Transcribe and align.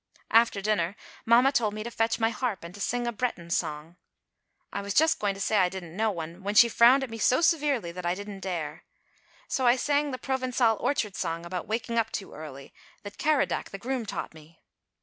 After 0.31 0.61
dinner, 0.63 0.95
mamma 1.27 1.51
told 1.51 1.75
me 1.75 1.83
to 1.83 1.91
fetch 1.91 2.19
my 2.19 2.31
harp 2.31 2.63
and 2.63 2.73
to 2.73 2.81
sing 2.81 3.05
a 3.05 3.11
Breton 3.11 3.51
song. 3.51 3.97
I 4.73 4.81
was 4.81 4.95
just 4.95 5.19
going 5.19 5.35
to 5.35 5.39
say 5.39 5.57
I 5.57 5.69
didn't 5.69 5.95
know 5.95 6.09
one, 6.09 6.41
when 6.41 6.55
she 6.55 6.69
frowned 6.69 7.03
at 7.03 7.09
me 7.11 7.19
so 7.19 7.39
severely 7.39 7.91
that 7.91 8.03
I 8.03 8.15
didn't 8.15 8.39
dare. 8.39 8.83
So 9.47 9.67
I 9.67 9.75
sang 9.75 10.09
the 10.09 10.17
Provençal 10.17 10.81
orchard 10.81 11.15
song 11.15 11.45
about 11.45 11.67
waking 11.67 11.99
up 11.99 12.11
too 12.11 12.33
early 12.33 12.73
that 13.03 13.19
Kerodac 13.19 13.69
the 13.69 13.77
groom 13.77 14.07
taught 14.07 14.33
me. 14.33 14.59